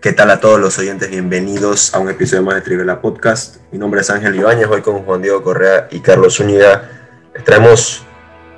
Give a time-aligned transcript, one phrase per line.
[0.00, 1.10] ¿Qué tal a todos los oyentes?
[1.10, 3.56] Bienvenidos a un episodio más de Trivela Podcast.
[3.72, 6.88] Mi nombre es Ángel Ibáñez, hoy con Juan Diego Correa y Carlos Zúñiga.
[7.34, 8.04] Les traemos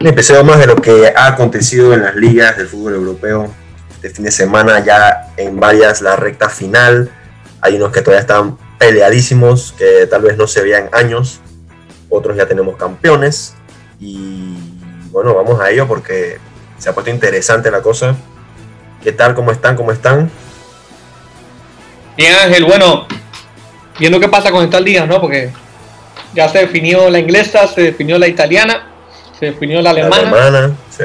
[0.00, 3.50] un más de lo que ha acontecido en las ligas del fútbol europeo.
[3.91, 7.11] Este fin de semana ya en varias la recta final.
[7.62, 11.41] Hay unos que todavía están peleadísimos, que tal vez no se vean años.
[12.11, 13.54] Otros ya tenemos campeones.
[13.98, 14.59] Y
[15.11, 16.36] bueno, vamos a ello porque
[16.77, 18.14] se ha puesto interesante la cosa.
[19.02, 19.34] ¿Qué tal?
[19.34, 19.75] ¿Cómo están?
[19.75, 20.30] ¿Cómo están?
[22.20, 23.06] Bien, Ángel, bueno,
[23.98, 25.23] viendo qué pasa con estas ligas, ¿no?
[25.23, 25.51] Porque
[26.34, 28.88] ya se definió la inglesa, se definió la italiana,
[29.38, 30.30] se definió la alemana.
[30.30, 31.05] La alemana, sí.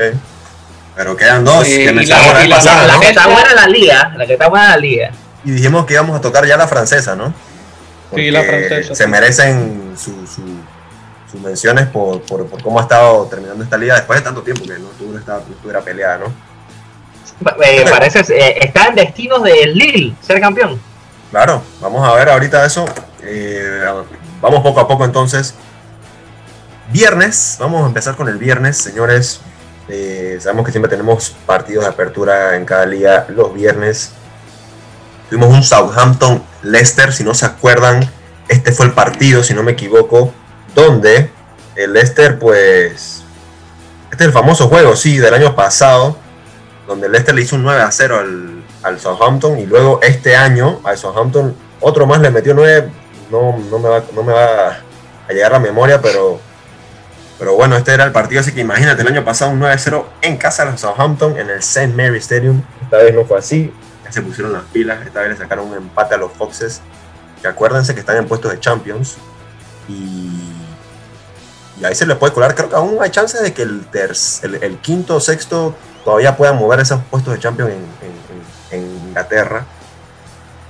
[0.94, 1.66] Pero quedan dos.
[1.70, 3.00] Eh, que me la- la- pasando, la- ¿no?
[3.00, 5.12] La que está buena es la liga, la que está buena es la liga.
[5.46, 7.34] Y dijimos que íbamos a tocar ya la francesa, ¿no?
[8.14, 9.10] Sí, la Porque francesa, Se sí.
[9.10, 10.60] merecen su- su-
[11.32, 14.64] sus menciones por, por, por cómo ha estado terminando esta liga después de tanto tiempo
[14.66, 16.26] que no estuvo, esta- no estuviera peleada, ¿no?
[17.64, 20.78] Eh, parece, eh, está en destinos de Lille ser campeón.
[21.36, 22.86] Claro, vamos a ver ahorita eso.
[23.22, 23.84] Eh,
[24.40, 25.54] vamos poco a poco entonces.
[26.94, 29.42] Viernes, vamos a empezar con el viernes, señores.
[29.90, 34.14] Eh, sabemos que siempre tenemos partidos de apertura en cada liga los viernes.
[35.30, 38.10] Tuvimos un Southampton Leicester, si no se acuerdan,
[38.48, 40.34] este fue el partido, si no me equivoco,
[40.74, 41.32] donde
[41.76, 43.26] el Leicester, pues,
[44.10, 46.16] este es el famoso juego, sí, del año pasado,
[46.88, 48.55] donde el Leicester le hizo un 9 a 0 al,
[48.86, 52.90] al Southampton y luego este año al Southampton otro más le metió 9,
[53.32, 54.78] no, no, me, va, no me va
[55.28, 56.40] a llegar la memoria, pero,
[57.38, 59.78] pero bueno, este era el partido, así que imagínate, el año pasado un 9 a
[59.78, 61.88] 0 en casa del Southampton en el St.
[61.94, 63.74] Mary Stadium, esta vez no fue así,
[64.04, 66.82] ya se pusieron las pilas, esta vez le sacaron un empate a los Foxes,
[67.42, 69.18] que acuérdense que están en puestos de Champions
[69.90, 70.52] y
[71.78, 72.56] y ahí se le puede colar.
[72.56, 76.38] Creo que aún hay chances de que el, terc- el, el quinto o sexto todavía
[76.38, 78.05] puedan mover esos puestos de Champions en,
[78.72, 79.66] en- Inglaterra.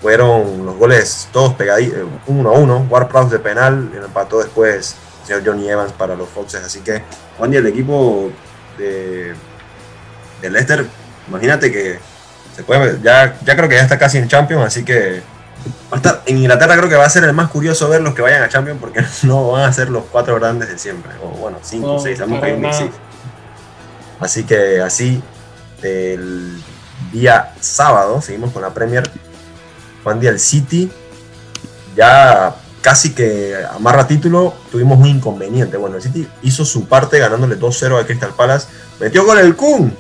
[0.02, 2.86] Fueron los goles todos pegaditos, uno a uno.
[2.90, 6.64] Ward Prowse de penal, y empató después el señor Johnny Evans para los Foxes.
[6.64, 7.02] Así que,
[7.38, 8.30] Juan, y el equipo
[8.78, 9.34] de,
[10.42, 10.86] de Leicester,
[11.28, 11.98] imagínate que
[12.56, 15.22] se puede, ya, ya creo que ya está casi en Champions, así que
[15.92, 18.14] Va a estar, en Inglaterra creo que va a ser el más curioso ver los
[18.14, 21.12] que vayan a Champions porque no van a ser los cuatro grandes de siempre.
[21.24, 22.74] O bueno, cinco o No, seis, nada.
[22.74, 22.92] Six.
[24.20, 25.24] Así que así,
[25.82, 26.62] el
[27.20, 29.10] día sábado, seguimos con la Premier.
[30.04, 30.92] Juan Día el City,
[31.96, 35.78] ya casi que amarra título, tuvimos un inconveniente.
[35.78, 38.68] Bueno, el City hizo su parte ganándole 2-0 a Crystal Palace.
[39.00, 39.96] Metió gol el Kun.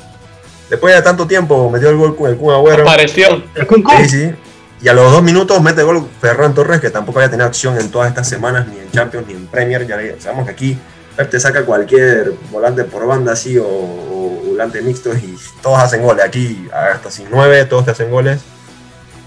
[0.70, 2.84] Después de tanto tiempo, metió el gol con el Kun Agüero.
[2.84, 3.44] Apareció.
[3.56, 3.98] El Kun Kun.
[3.98, 4.36] Sí, sí.
[4.82, 7.90] Y a los dos minutos mete gol Ferran Torres, que tampoco había tenido acción en
[7.90, 9.88] todas estas semanas, ni en Champions, ni en Premier.
[9.88, 10.78] Ya le- sabemos que aquí
[11.16, 16.24] Pep te saca cualquier volante por banda así o, volante mixto y todos hacen goles.
[16.26, 18.42] Aquí hasta sin nueve, todos te hacen goles.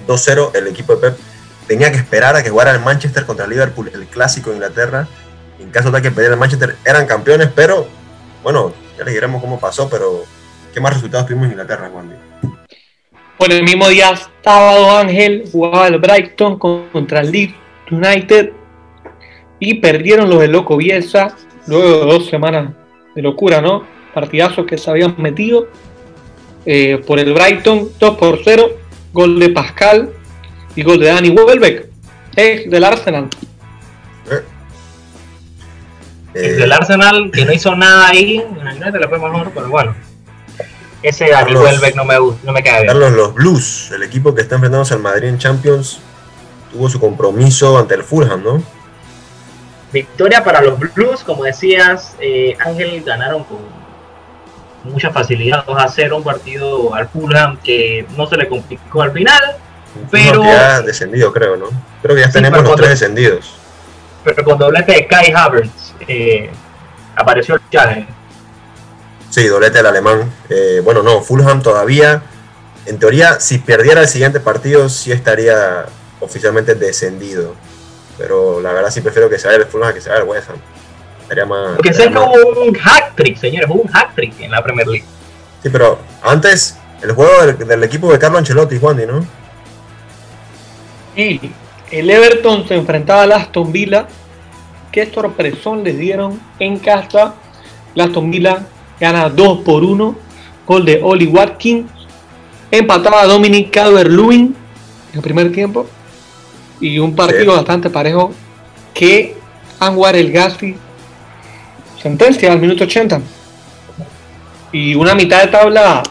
[0.06, 1.18] 2-0 el equipo de Pep.
[1.66, 5.06] Tenía que esperar a que jugara el Manchester contra el Liverpool, el clásico de Inglaterra.
[5.58, 7.86] En caso de que perdiera el Manchester, eran campeones, pero
[8.42, 10.24] bueno, ya les diremos cómo pasó, pero
[10.72, 12.16] ¿qué más resultados tuvimos en Inglaterra, Juan?
[13.36, 17.54] Por el mismo día, sábado, Ángel jugaba el Brighton contra el Leeds
[17.90, 18.52] United
[19.58, 21.36] y perdieron los de Loco Bielsa
[21.68, 22.72] luego de dos semanas
[23.14, 23.84] de locura, ¿no?
[24.14, 25.68] Partidazos que se habían metido
[26.66, 28.70] eh, por el Brighton, 2 por 0,
[29.12, 30.10] gol de Pascal
[30.74, 31.86] y gol de Danny Welbeck,
[32.36, 33.28] ex del Arsenal.
[36.34, 39.68] Eh, El del Arsenal, que no hizo nada ahí, en el le fue mejor, pero
[39.68, 39.94] bueno.
[41.02, 41.64] Ese Dani Carlos.
[41.64, 42.86] Welbeck no me gusta, no me cae bien.
[42.88, 46.00] Carlos, los Blues, el equipo que está enfrentándose al Madrid en Champions,
[46.72, 48.62] tuvo su compromiso ante el Fulham, ¿no?
[49.92, 53.58] Victoria para los Blues, como decías, eh, Ángel ganaron con
[54.84, 59.12] mucha facilidad 2 a 0 un partido al Fulham que no se le complicó al
[59.12, 59.56] final,
[60.10, 61.66] Pero- ya descendido, creo, ¿no?
[62.02, 63.54] Creo que ya Sí, tenemos los tres descendidos.
[64.24, 66.50] pero con doblete de Kai Havertz eh,
[67.16, 68.08] apareció el challenge.
[69.30, 70.30] Sí, doblete del alemán.
[70.48, 72.22] Eh, bueno, no, Fulham todavía,
[72.86, 75.86] en teoría, si perdiera el siguiente partido, sí estaría
[76.20, 77.54] oficialmente descendido.
[78.18, 80.28] Pero la verdad sí prefiero que se vaya el Fulham a que se vaya el
[80.28, 80.56] West Ham.
[81.22, 81.76] Estaría más...
[81.76, 84.86] Porque que más- hubo un hack trick, señores, hubo un hack trick en la Premier
[84.88, 85.04] League.
[85.62, 89.24] Sí, pero antes, el juego del, del equipo de Carlo Ancelotti, Juan, ¿no?
[91.16, 91.40] Y
[91.90, 94.06] el Everton se enfrentaba al Aston Villa.
[94.92, 97.34] Qué sorpresón les dieron en casa.
[97.94, 98.66] El Aston Villa
[99.00, 100.16] gana 2 por 1.
[100.66, 101.90] Gol de Oli Watkins.
[102.70, 104.54] Empataba Dominic Calvert-Lewin
[105.12, 105.86] en el primer tiempo.
[106.80, 107.56] Y un partido Sí.
[107.56, 108.32] bastante parejo
[108.94, 109.36] que
[109.80, 110.76] Anwar El Gassi
[112.00, 113.20] sentencia al minuto 80.
[114.72, 116.02] Y una mitad de tabla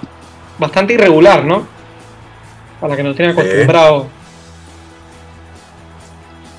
[0.58, 1.68] bastante irregular, ¿no?
[2.82, 3.42] Para que nos tienen Sí.
[3.42, 4.06] acostumbrados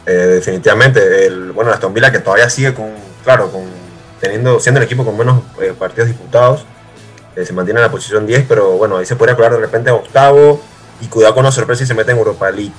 [0.06, 1.26] eh, definitivamente.
[1.26, 2.90] El, bueno, Aston Villa que todavía sigue con,
[3.24, 3.64] claro, con
[4.20, 6.64] teniendo, siendo el equipo con menos eh, partidos disputados,
[7.36, 9.90] eh, se mantiene en la posición 10, pero bueno, ahí se podría colar de repente
[9.90, 10.60] a octavo
[11.00, 12.72] y cuidado con la sorpresa y se mete en Europa League.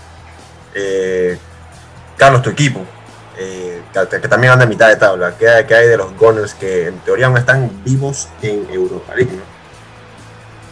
[2.17, 2.85] Carlos, tu equipo,
[3.37, 6.99] que, también anda a mitad de tabla, ¿qué, ¿qué, hay de los Gunners que en
[6.99, 9.31] teoría aún están vivos en Europa League?
[9.31, 9.59] ¿no?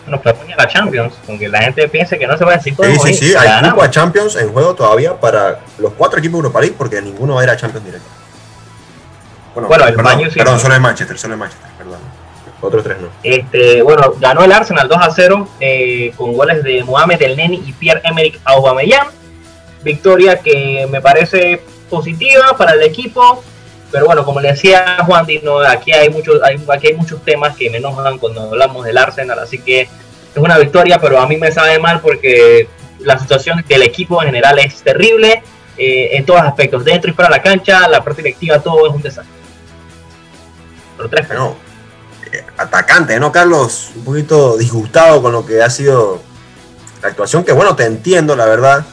[0.07, 2.97] nos a la Champions, aunque la gente piense que no se va a decir Sí,
[3.03, 6.61] sí, sí, hay grupo a Champions en juego todavía para los cuatro equipos de Europa
[6.61, 8.07] League porque ninguno va a ir a Champions directo.
[9.53, 11.99] Bueno, bueno el perdón, sí, perdón, solo el Manchester, solo el Manchester, perdón.
[12.59, 13.09] Otros tres no.
[13.21, 17.63] Este, bueno, ganó el Arsenal 2 a 0 eh, con goles de Mohamed El Neni
[17.65, 19.07] y Pierre-Emerick Aubameyang.
[19.83, 23.43] Victoria que me parece positiva para el equipo,
[23.91, 27.69] pero bueno, como le decía Juan Dino, aquí hay muchos, aquí hay muchos temas que
[27.69, 29.89] me enojan cuando hablamos del Arsenal, así que es
[30.35, 32.67] una victoria, pero a mí me sabe mal porque
[32.99, 35.41] la situación del equipo en general es terrible
[35.77, 38.93] eh, en todos aspectos, dentro y fuera de la cancha, la parte directiva, todo es
[38.93, 39.33] un desastre.
[40.97, 41.55] Pero tres no,
[42.31, 43.91] eh, atacante, ¿no, Carlos?
[43.95, 46.21] Un poquito disgustado con lo que ha sido
[47.01, 48.85] la actuación, que bueno, te entiendo, la verdad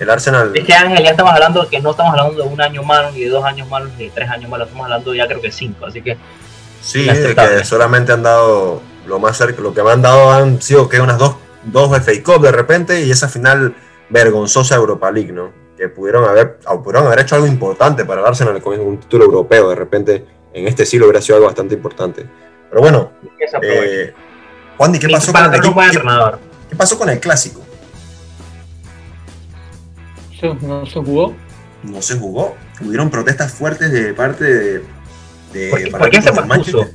[0.00, 0.50] el Arsenal.
[0.54, 3.20] Es que Ángel, ya estamos hablando que no estamos hablando de un año malo, ni
[3.20, 5.86] de dos años malos, ni de tres años malos, estamos hablando ya creo que cinco,
[5.86, 6.16] así que.
[6.80, 10.62] Sí, de que solamente han dado lo más cerca, lo que me han dado han
[10.62, 13.74] sido que unas dos, dos FA Cup de repente y esa final
[14.08, 15.52] vergonzosa Europa League, ¿no?
[15.76, 19.68] Que pudieron haber, pudieron haber hecho algo importante para el Arsenal con un título europeo,
[19.68, 20.24] de repente
[20.54, 22.26] en este siglo hubiera sido algo bastante importante.
[22.70, 23.12] Pero bueno,
[23.62, 24.14] eh,
[24.78, 27.60] Juan, ¿qué pasó, con el, ¿qué pasó con el clásico?
[30.42, 31.34] No se jugó.
[31.82, 32.56] No se jugó.
[32.84, 34.84] Hubieron protestas fuertes de parte de.
[35.52, 36.92] de ¿Por, qué, se Manchester.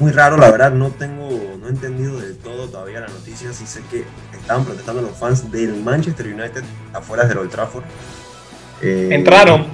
[0.00, 1.28] Muy raro, la verdad, no tengo,
[1.60, 3.52] no he entendido del todo todavía la noticia.
[3.52, 4.04] Sí sé que
[4.36, 7.84] estaban protestando los fans del Manchester United afuera del Old Trafford.
[8.82, 9.66] Eh, Entraron.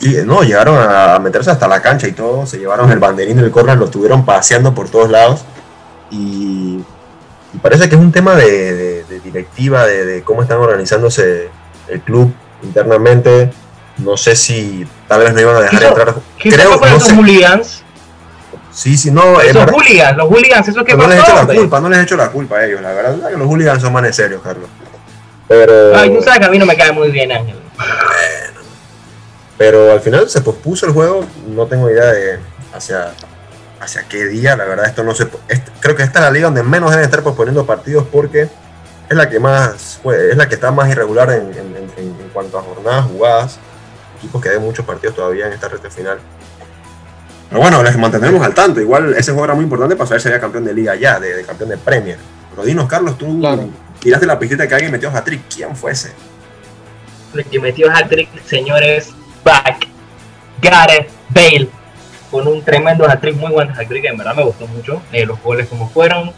[0.00, 2.46] Y no, llegaron a meterse hasta la cancha y todo.
[2.46, 5.44] Se llevaron el banderín del corner, lo estuvieron paseando por todos lados.
[6.10, 6.80] Y,
[7.60, 11.48] parece que es un tema de, directiva, de, de, cómo están organizándose
[11.88, 13.50] el club internamente.
[13.98, 16.14] No sé si tal vez no iban a dejar entrar.
[16.38, 17.14] Creo que no sé.
[17.14, 17.82] hooligans.
[18.72, 19.40] Sí, sí, no.
[19.40, 22.02] Esos hooligans, los hooligans, eso que no les he hecho la culpa, no les he
[22.02, 22.82] hecho la culpa a ellos.
[22.82, 24.68] La verdad es que los hooligans son más en serio, Carlos.
[25.48, 25.96] Pero.
[25.96, 27.56] Ay, tú sabes que a mí no me cae muy bien, Ángel.
[27.76, 28.60] Bueno.
[29.56, 31.24] Pero al final se pospuso el juego.
[31.48, 32.38] No tengo idea de
[32.74, 33.12] hacia,
[33.80, 34.56] hacia qué día.
[34.56, 35.26] La verdad, esto no se.
[35.80, 38.48] creo que esta es la liga donde menos deben estar posponiendo partidos porque
[39.08, 41.75] es la que más es la que está más irregular en,
[42.36, 43.58] cuanto a jornadas jugadas.
[44.18, 46.18] Equipos que hay muchos partidos todavía en esta recta final.
[47.48, 48.78] Pero bueno, les mantendremos al tanto.
[48.78, 51.44] Igual ese juego era muy importante para saber si había campeón de liga ya, de,
[51.46, 52.18] campeón de Premier.
[52.50, 53.40] Pero dinos, Carlos, tú
[54.00, 55.44] tiraste la pistita que alguien metió hat-trick.
[55.48, 56.12] ¿Quién fue ese?
[57.32, 59.88] El que metió hat-trick, señores, back.
[60.60, 61.70] Gareth Bale.
[62.30, 65.00] Con un tremendo hat-trick, muy buen hat-trick, en verdad me gustó mucho.
[65.10, 66.32] Eh, los goles como fueron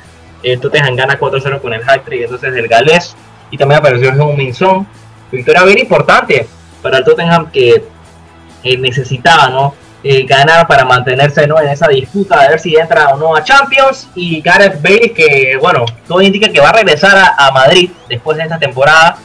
[0.44, 3.16] el Tottenham gana 4-0 con el hat-trick entonces el galés
[3.50, 4.86] y también apareció un Minson.
[5.30, 6.46] Victoria bien importante
[6.82, 7.84] para el Tottenham que
[8.62, 9.74] eh, necesitaba ¿no?
[10.02, 11.60] Eh, ganar para mantenerse ¿no?
[11.60, 14.08] en esa disputa de ver si entra o no a Champions.
[14.14, 18.44] Y Gareth Bale, que bueno, todo indica que va a regresar a, Madrid después de
[18.44, 19.18] esta temporada.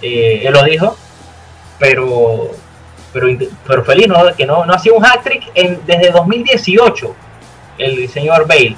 [0.00, 0.96] Eh, él lo dijo.
[1.78, 2.52] Pero,
[3.12, 3.28] pero,
[3.66, 4.34] pero feliz ¿no?
[4.34, 5.52] que no, no ha sido un hat-trick
[5.84, 7.14] desde 2018
[7.78, 8.76] el señor Bale.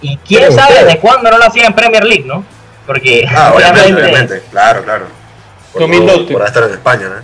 [0.00, 2.44] Y quién sabe de cuándo no lo hacía en Premier League, ¿no?
[2.86, 5.06] Porque ah, obviamente, claro, claro.
[5.78, 7.14] Por, por, estar en España, ¿no?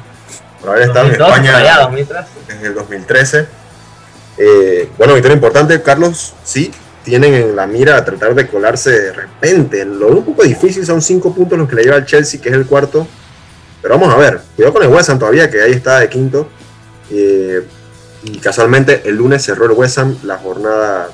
[0.60, 2.30] Por haber estado en España 2013.
[2.48, 3.46] desde el 2013.
[4.38, 6.72] Eh, bueno, victoria importante, Carlos, sí,
[7.04, 9.84] tienen en la mira a tratar de colarse de repente.
[9.84, 12.54] Lo un poco difícil son cinco puntos los que le lleva al Chelsea, que es
[12.54, 13.06] el cuarto.
[13.82, 16.48] Pero vamos a ver, cuidado con el West Ham todavía, que ahí está de quinto.
[17.10, 17.62] Eh,
[18.24, 21.10] y casualmente el lunes cerró el West Ham la jornada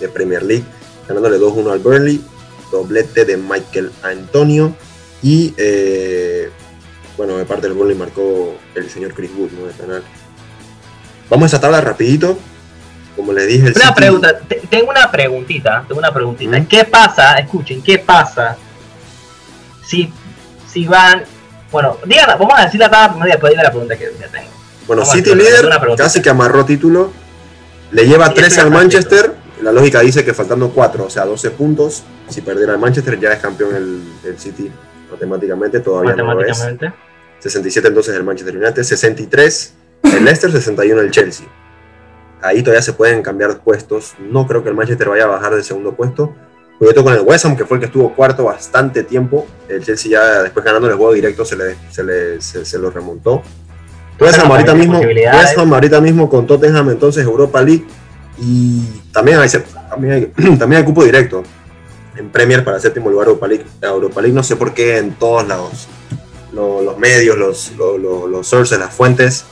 [0.00, 0.64] de Premier League,
[1.06, 2.24] ganándole 2-1 al Burnley,
[2.72, 4.74] doblete de Michael Antonio
[5.24, 6.50] y eh,
[7.16, 9.66] bueno, de parte del Burnley marcó el señor Chris Wood, ¿no?
[9.66, 10.02] De penal.
[11.30, 12.38] Vamos a esa tabla rapidito.
[13.16, 14.38] Como les dije, el una pregunta,
[14.68, 16.60] tengo una preguntita, tengo una preguntita.
[16.60, 16.66] ¿Mm?
[16.66, 17.38] ¿Qué pasa?
[17.38, 18.58] Escuchen, ¿qué pasa
[19.86, 20.12] si,
[20.70, 21.24] si van,
[21.72, 24.50] bueno, díganla, vamos a decir la tabla después de la pregunta que ya tengo.
[24.86, 27.12] Bueno, City líder, casi que amarró título,
[27.92, 32.02] le lleva 13 al Manchester la lógica dice que faltando 4, o sea, 12 puntos,
[32.28, 34.70] si perdiera el Manchester ya es campeón el, City
[35.14, 36.66] matemáticamente, todavía no es.
[37.40, 41.46] 67 entonces el Manchester United, 63 el Leicester, 61 el Chelsea.
[42.42, 44.14] Ahí todavía se pueden cambiar puestos.
[44.18, 46.34] No creo que el Manchester vaya a bajar del segundo puesto.
[46.78, 49.46] Cuidado con el West Ham, que fue el que estuvo cuarto bastante tiempo.
[49.68, 53.42] El Chelsea ya después ganando el juego directo se, le, se, le, se, lo remontó.
[54.20, 55.00] West Ham ahorita mismo.
[55.00, 57.86] West Ham ahorita mismo con Tottenham entonces Europa League
[58.38, 59.48] y también hay,
[59.88, 60.26] también hay,
[60.58, 61.42] también hay cupo directo
[62.16, 63.66] en Premier para séptimo lugar Europa League.
[63.80, 65.88] Europa League no sé por qué en todos lados
[66.52, 69.44] los, los medios, los, los, los, los sources, las fuentes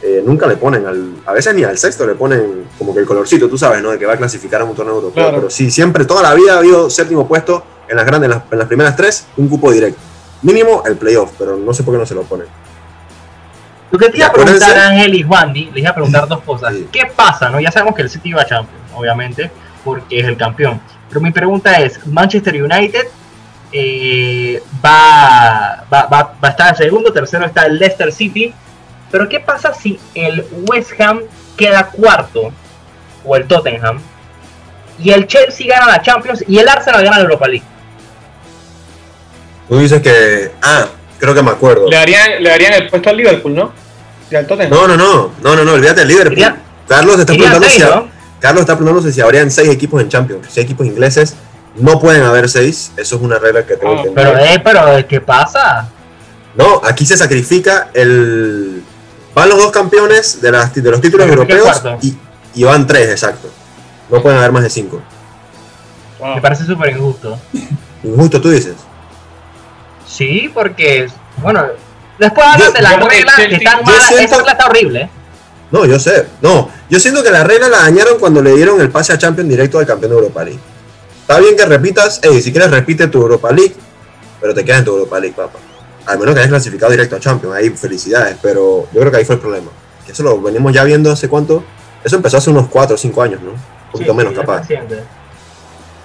[0.00, 3.06] eh, nunca le ponen al, a veces ni al sexto le ponen como que el
[3.06, 3.90] colorcito, tú sabes, ¿no?
[3.90, 5.24] De que va a clasificar a un torneo europeo.
[5.24, 5.38] Claro.
[5.38, 8.42] Pero sí, siempre, toda la vida ha habido séptimo puesto en las grandes, en las,
[8.52, 10.00] en las primeras tres, un cupo directo.
[10.42, 12.46] Mínimo el playoff, pero no sé por qué no se lo ponen.
[13.90, 16.74] Lo que te iba a preguntar, Ángel y Wandy, les iba a preguntar dos cosas.
[16.74, 16.88] Sí.
[16.92, 17.48] ¿Qué pasa?
[17.48, 19.50] no Ya sabemos que el City va a Champions, obviamente,
[19.84, 20.80] porque es el campeón.
[21.08, 23.06] Pero mi pregunta es, ¿Manchester United
[23.72, 27.12] eh, va, va, va, va a estar en segundo?
[27.12, 28.52] Tercero está el Leicester City.
[29.10, 31.20] Pero ¿qué pasa si el West Ham
[31.56, 32.52] queda cuarto?
[33.24, 34.00] O el Tottenham.
[34.98, 37.64] Y el Chelsea gana la Champions y el Arsenal gana la Europa League.
[39.68, 40.50] Tú dices que.
[40.62, 40.86] Ah,
[41.18, 41.88] creo que me acuerdo.
[41.88, 43.72] Le darían, le darían el puesto al Liverpool, ¿no?
[44.30, 44.70] Y al Tottenham.
[44.72, 46.38] No, no, no, no, no, no, olvídate del Liverpool.
[46.38, 48.08] Iría- Carlos te está preguntando seis, si, ¿no?
[48.40, 50.46] Carlos está preguntándose si habrían seis equipos en Champions.
[50.50, 51.34] Seis equipos ingleses.
[51.76, 52.92] No pueden haber seis.
[52.96, 54.56] Eso es una regla que tengo Ah, que Pero, entender.
[54.56, 55.88] eh, pero ¿qué pasa?
[56.54, 58.82] No, aquí se sacrifica el.
[59.34, 62.16] Van los dos campeones de, las, de los títulos europeos y,
[62.54, 63.48] y van tres, exacto.
[64.10, 65.00] No pueden haber más de cinco.
[66.22, 66.32] Ah.
[66.34, 67.38] Me parece súper injusto.
[68.02, 68.74] Injusto, tú dices.
[70.06, 71.64] Sí, porque, bueno,
[72.18, 74.06] después hablan de las reglas que están malas.
[74.08, 75.10] siento- Esa regla está horrible.
[75.70, 76.26] No, yo sé.
[76.40, 79.50] No, yo siento que la regla la dañaron cuando le dieron el pase a Champions
[79.50, 80.60] directo al campeón de Europa League.
[81.20, 83.74] Está bien que repitas, hey, si quieres repite tu Europa League,
[84.40, 85.58] pero te quedas en tu Europa League, papá.
[86.06, 89.24] Al menos que hayas clasificado directo a Champions, ahí felicidades, pero yo creo que ahí
[89.26, 89.70] fue el problema.
[90.06, 91.62] Que eso lo venimos ya viendo hace cuánto.
[92.02, 93.50] Eso empezó hace unos 4 o 5 años, ¿no?
[93.50, 94.66] Un poquito Sí, menos sí, es capaz.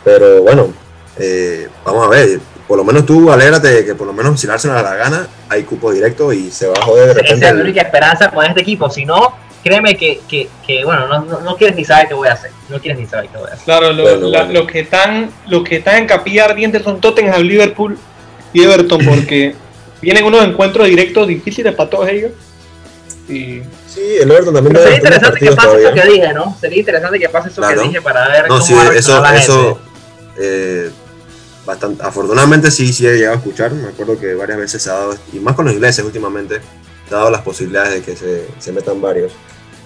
[0.04, 0.74] Pero bueno,
[1.18, 2.40] eh, vamos a ver.
[2.68, 5.28] Por lo menos tú alégrate de que por lo menos si el Arsenal la gana,
[5.50, 7.46] hay cupo directo y se va a joder de Esa repente.
[7.46, 8.90] es el- la única esperanza con este equipo.
[8.90, 12.28] Si no, créeme que, que, que bueno, no, no, no quieres ni saber qué voy
[12.28, 12.52] a hacer.
[12.70, 13.66] No quieres ni saber qué voy a hacer.
[13.66, 14.60] Claro, lo- Bueno, la- bueno.
[14.62, 17.98] los que están, los que están en capilla ardiente son Tottenham, Liverpool
[18.54, 19.56] y Everton, porque
[20.02, 22.32] vienen unos encuentros directos difíciles para todos ellos.
[23.30, 26.04] Y Sí, el Everton también Pero sería interesante que pase eso todavía.
[26.04, 26.58] que dije, ¿no?
[26.60, 27.82] Sería interesante que pase eso Claro.
[27.84, 29.80] que dije para ver No, cómo sí, va a eso, la eso
[30.36, 30.40] gente.
[30.40, 30.90] eh,
[31.64, 34.94] bastante, afortunadamente sí, sí he llegado a escuchar, me acuerdo que varias veces se ha
[34.94, 36.60] dado, y más con los ingleses últimamente,
[37.08, 39.32] se ha dado las posibilidades de que se, se metan varios.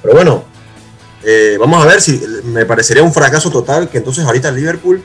[0.01, 0.43] Pero bueno,
[1.23, 5.01] eh, vamos a ver si me parecería un fracaso total que entonces ahorita Liverpool,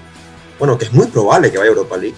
[0.59, 2.17] bueno, que es muy probable que vaya a Europa League,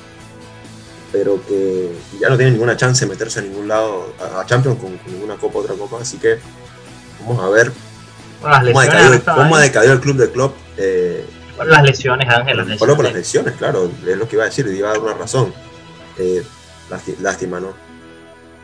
[1.13, 4.97] pero que ya no tiene ninguna chance de meterse a ningún lado, a, Champions con,
[4.99, 6.39] con ninguna copa, otra copa, así que
[7.21, 7.73] vamos a ver
[8.43, 10.55] Bueno, cómo ha lesiones, decaído, cómo ha el club de club.
[10.77, 11.25] Eh,
[11.65, 13.55] las lesiones, Ángel, las por las lesiones.
[13.55, 15.55] claro, es lo que iba a decir, iba a dar una razón.
[16.19, 16.43] Eh,
[17.21, 17.75] lástima, ¿no?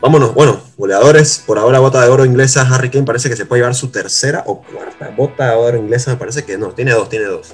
[0.01, 3.61] Vámonos, bueno, goleadores, por ahora bota de oro inglesa, Harry Kane parece que se puede
[3.61, 7.07] llevar su tercera o cuarta bota de oro inglesa, me parece que no, tiene dos,
[7.07, 7.53] tiene dos.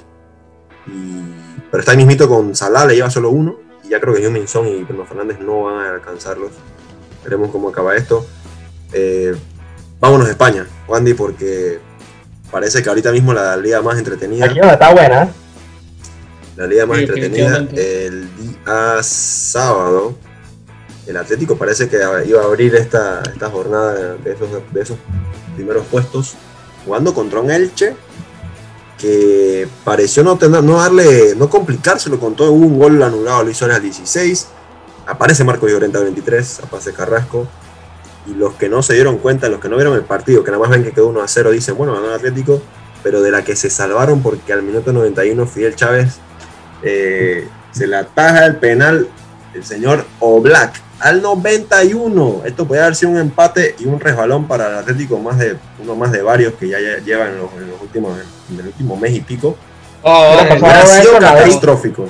[0.86, 1.22] Y-
[1.70, 4.48] pero está ahí mismito con Salah, le lleva solo uno, y ya creo que Heung-Min
[4.48, 6.52] Son y Bruno Fernández no van a alcanzarlos.
[7.22, 8.26] Veremos cómo acaba esto.
[8.94, 9.36] Eh,
[10.00, 11.78] vámonos a España, Wandy, porque
[12.50, 15.24] parece que ahorita mismo la liga más entretenida Aquí está buena.
[15.24, 15.28] ¿eh?
[16.56, 20.14] la liga más Sí, entretenida el día sábado.
[21.08, 24.98] El Atlético parece que iba a abrir esta, esta jornada de esos, de esos
[25.56, 26.34] primeros puestos
[26.84, 27.96] jugando contra un Elche
[28.98, 32.52] que pareció no tener, no darle, no complicárselo con todo.
[32.52, 34.48] Hubo un gol anulado a Luis Suárez al 16.
[35.06, 37.48] Aparece Marco Llorente al 23, aparece Carrasco.
[38.26, 40.60] Y los que no se dieron cuenta, los que no vieron el partido, que nada
[40.60, 42.60] más ven que quedó 1 a 0, dicen, bueno, ganó el Atlético,
[43.02, 46.18] pero de la que se salvaron porque al minuto 91 Fidel Chávez
[46.82, 49.08] eh, se le ataja el penal
[49.54, 52.42] el señor Oblak al 91.
[52.44, 55.94] Esto puede haber sido un empate y un resbalón para el Atlético, más de uno
[55.94, 58.18] más de varios que ya lle- llevan en los, en los últimos
[58.52, 59.56] en el último mes y pico.
[60.02, 60.60] Hubiera vale.
[60.60, 62.08] pasado Hubiera eso sido catastrófico.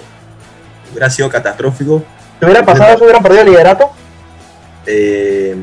[0.91, 2.03] Hubiera sido catastrófico.
[2.39, 3.91] Si hubiera pasado eso, hubieran perdido el liderato.
[4.87, 5.57] Eh,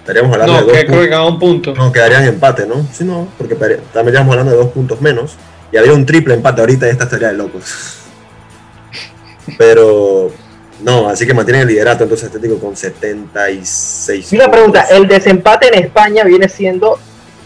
[0.00, 1.02] estaríamos hablando no, de dos que creo puntos.
[1.02, 1.74] que quedaba un punto.
[1.74, 2.86] No, quedarían empate, ¿no?
[2.92, 5.36] Sí, no, porque también estamos hablando de dos puntos menos.
[5.72, 7.64] Y había un triple empate ahorita y esta estaría de locos.
[9.58, 10.30] Pero
[10.82, 14.32] no, así que mantienen el liderato entonces Atlético con 76.
[14.32, 16.98] Y una pregunta, el desempate en España viene siendo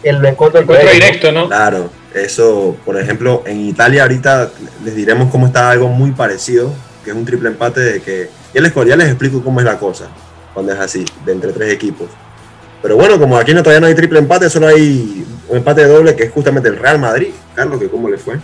[0.03, 0.91] el encuentro colegio.
[0.91, 1.49] directo, ¿no?
[1.49, 4.51] Claro, eso, por ejemplo, en Italia ahorita
[4.85, 6.73] les diremos cómo está algo muy parecido,
[7.05, 8.31] que es un triple empate de que...
[8.53, 10.09] Ya les, ya les explico cómo es la cosa,
[10.53, 12.09] cuando es así, de entre tres equipos.
[12.83, 16.17] Pero bueno, como aquí no, todavía no hay triple empate, solo hay un empate doble
[16.17, 17.29] que es justamente el Real Madrid.
[17.55, 18.39] Carlos, que cómo le fue.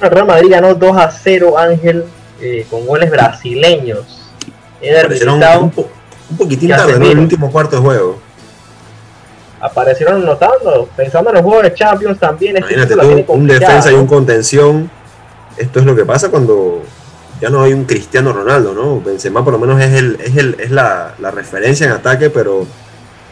[0.00, 2.04] El Real Madrid ganó 2 a 0, Ángel,
[2.44, 4.30] eh, con goles brasileños.
[4.80, 5.60] Eder un, Militao.
[5.62, 5.88] un po-
[6.30, 7.06] un poquitín tarde, ¿no?
[7.06, 8.18] El último cuarto de juego.
[9.60, 12.56] aparecieron notando, pensando en los juegos de Champions también.
[12.56, 14.90] este Imagínate tú, un defensa y un contención.
[15.56, 16.82] Esto es lo que pasa cuando
[17.40, 19.00] ya no hay un Cristiano Ronaldo, ¿no?
[19.00, 22.66] Benzema por lo menos es el, es el, es la, la referencia en ataque, pero,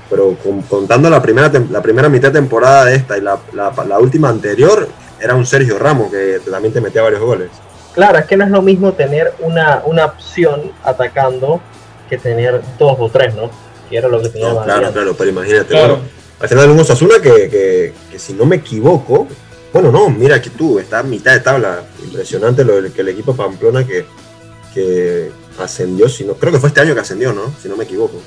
[0.09, 3.73] pero con- contando la primera, la primera mitad de temporada de esta y la, la,
[3.87, 4.89] la última anterior,
[5.21, 7.49] era un Sergio Ramos que también te metía varios goles.
[7.95, 11.61] Claro, es que no es lo mismo tener una, una opción atacando
[12.09, 13.51] que tener dos o tres, ¿no?
[13.89, 15.95] Que era lo que tenía No, claro, claro, pero imagínate, Claro.
[15.97, 16.09] bueno,
[16.41, 19.29] al final un Osasuna que, que, que si no me equivoco,
[19.73, 23.09] bueno, no, mira que tú, está a mitad de tabla, impresionante lo del que el
[23.09, 24.05] equipo Pamplona que,
[24.75, 27.53] que ascendió, si no, creo que fue este año que ascendió, ¿no?
[27.63, 28.21] Si no me equivoco.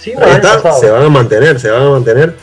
[0.00, 2.36] Sí, Ahí está, se van a mantener, se van a mantener.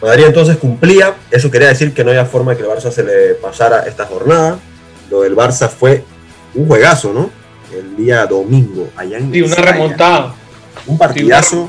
[0.00, 3.02] Madrid entonces cumplía, eso quería decir que no había forma de que el Barça se
[3.02, 4.58] le pasara esta jornada.
[5.10, 6.04] Lo del Barça fue
[6.54, 7.30] un juegazo, ¿no?
[7.76, 10.34] El día domingo, allá en Sí, una Mestalla remontada.
[10.86, 11.68] un partidazo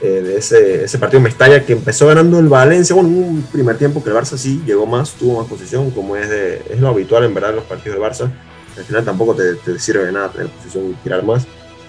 [0.00, 2.94] eh, de ese, ese partido Mestalla que empezó ganando el Valencia.
[2.94, 6.28] Bueno, un primer tiempo que el Barça sí llegó más, tuvo más posición, como es,
[6.28, 8.30] de, es lo habitual en verdad en los partidos del Barça.
[8.76, 11.46] Al final tampoco te, te sirve de nada tener posición y tirar más.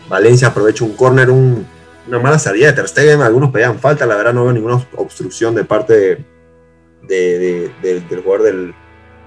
[0.09, 1.65] Valencia aprovecha un córner, un-
[2.07, 3.21] una mala salida de Ter Stegen.
[3.21, 6.25] Algunos pedían falta, la verdad no veo ninguna obstrucción de parte de,
[7.03, 8.73] de- de- de- del jugador del,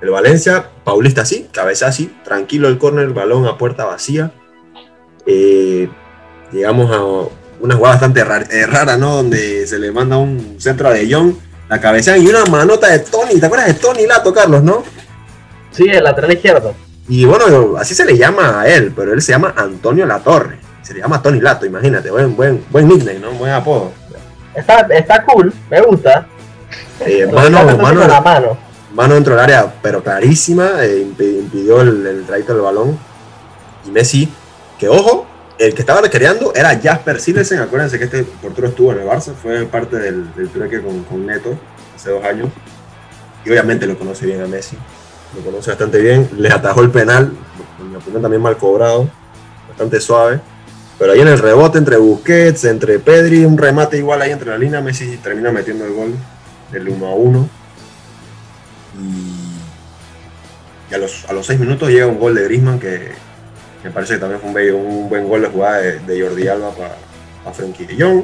[0.00, 0.70] del Valencia.
[0.84, 4.32] Paulista sí, cabeza así, tranquilo el córner, balón a puerta vacía.
[5.26, 5.88] Eh,
[6.52, 7.02] llegamos a
[7.60, 9.16] una jugada bastante eh, rara, ¿no?
[9.16, 11.34] Donde se le manda un centro a De Jong,
[11.68, 13.38] la cabeza y una manota de Tony.
[13.38, 14.82] ¿Te acuerdas de Tony Lato, Carlos, no?
[15.70, 16.74] Sí, el lateral izquierdo.
[17.08, 20.58] Y bueno, así se le llama a él, pero él se llama Antonio Latorre.
[20.82, 23.32] Se le llama Tony Lato, imagínate, buen, buen, buen nickname, ¿no?
[23.32, 23.92] Buen apodo.
[24.54, 26.26] Está, está cool, me gusta.
[27.00, 28.58] Eh, mano, con la mano,
[28.94, 29.14] mano.
[29.14, 32.98] dentro del área, pero clarísima, eh, impi- impidió el, trayecto del balón.
[33.86, 34.28] Y Messi,
[34.78, 35.26] que ojo,
[35.58, 37.60] el que estaba recreando era Jasper Silesen.
[37.60, 41.26] Acuérdense que este portero estuvo en el Barça, fue parte del, del trueque con, con
[41.26, 41.58] Neto
[41.94, 42.48] hace dos años.
[43.44, 44.76] Y obviamente lo conoce bien a Messi,
[45.36, 46.28] lo conoce bastante bien.
[46.36, 47.32] Le atajó el penal,
[47.80, 49.08] en mi opinión también mal cobrado,
[49.68, 50.40] bastante suave.
[50.98, 54.58] Pero ahí en el rebote entre Busquets, entre Pedri, un remate igual ahí entre la
[54.58, 56.14] línea, Messi termina metiendo el gol
[56.70, 57.48] del 1 a 1.
[59.00, 63.12] Y, y a, los, a los 6 minutos llega un gol de Griezmann que
[63.84, 66.48] me parece que también fue un, bello- un buen gol de jugada de, de Jordi
[66.48, 68.22] Alba para Frenkie de Jong.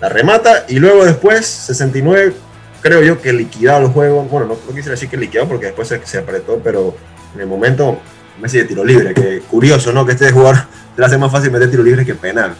[0.00, 2.32] La remata y luego después, 69,
[2.80, 4.22] creo yo que liquidado el juego.
[4.24, 6.94] Bueno, no, no quisiera decir que liquidado porque después se, se apretó, pero
[7.34, 7.98] en el momento
[8.40, 9.14] Messi de tiro libre.
[9.14, 10.06] Que curioso, ¿no?
[10.06, 10.56] Que este jugador
[10.96, 12.54] le hace más fácil meter tiro libre que penal.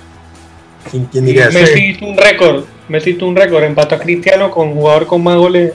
[0.91, 1.59] ¿Quién, quién diría eso?
[1.59, 2.65] Messi hizo un récord.
[2.89, 3.63] Messi hizo un récord.
[3.65, 5.73] Empató a Cristiano con jugador con más goles.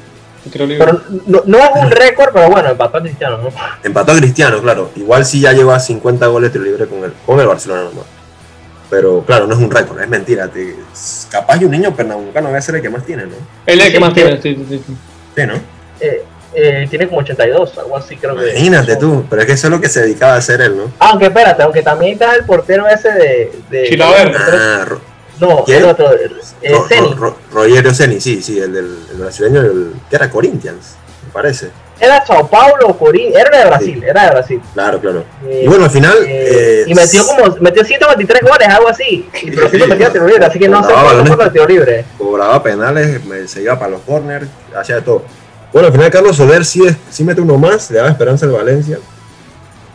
[0.52, 3.50] Pero no, no es un récord, pero bueno, empató a Cristiano, ¿no?
[3.84, 4.90] Empató a Cristiano, claro.
[4.96, 7.84] Igual sí ya llegó a 50 goles de tiro libre con el, con el Barcelona
[7.84, 8.06] nomás.
[8.90, 10.48] Pero claro, no es un récord, es mentira.
[10.50, 10.76] Te-
[11.32, 13.36] capaz que un niño pernambucano va a ser el que más tiene, ¿no?
[13.66, 14.42] Él es el que más tiene.
[14.42, 14.96] Sí, sí, sí.
[15.36, 15.54] Sí, ¿no?
[16.00, 16.24] Eh,
[16.56, 18.52] eh, tiene como 82, algo así creo que.
[18.52, 20.92] Imagínate tú, pero es que eso es lo que se dedicaba a hacer él, ¿no?
[21.00, 23.52] Aunque espérate, aunque también está el portero ese de.
[23.72, 24.36] de Chilaver.
[24.38, 24.86] Ah,
[25.40, 25.80] No, ¿Quién?
[25.80, 26.12] el otro.
[26.14, 27.08] Eh, Ro- Ceni.
[27.10, 31.32] Ro- Ro- Rogerio Ceni, sí, sí, el del el brasileño, el, que era Corinthians, me
[31.32, 31.70] parece.
[32.00, 33.32] Era Sao Paulo o Corín.
[33.36, 34.62] Era de Brasil, era de Brasil.
[34.74, 35.24] Claro, claro.
[35.46, 36.18] Eh, Y bueno, al final.
[36.28, 39.30] eh, y metió como metió 123 goles, algo así.
[39.42, 42.06] Y pero Sí, metía tiro libre, así que no sé fue de tiro libre.
[42.18, 45.24] cobraba penales, se iba para los corners, hacía de todo.
[45.72, 48.98] Bueno, al final Carlos Soler sí, sí mete uno más, le daba esperanza al Valencia.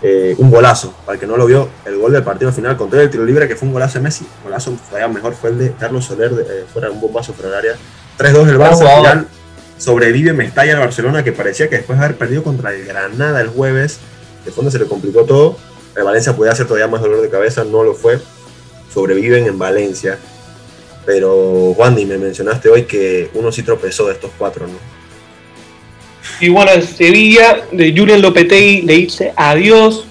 [0.01, 3.03] Eh, un golazo, para el que no lo vio, el gol del partido final contra
[3.03, 4.25] el tiro libre, que fue un golazo de Messi.
[4.45, 7.59] golazo todavía mejor fue el de Carlos Soler, de, eh, fuera un bombazo fuera del
[7.59, 7.77] área.
[8.17, 9.29] 3-2 el Barça, al final
[9.77, 13.49] sobrevive Mestalla al Barcelona, que parecía que después de haber perdido contra el Granada el
[13.49, 13.99] jueves,
[14.45, 15.57] de fondo se le complicó todo.
[15.97, 18.21] El Valencia podía hacer todavía más dolor de cabeza, no lo fue.
[18.93, 20.19] Sobreviven en Valencia.
[21.07, 24.98] Pero, Wandy, me mencionaste hoy que uno sí tropezó de estos cuatro, ¿no?
[26.41, 30.05] Y bueno, el Sevilla de Julian Lopetegui le dice adiós.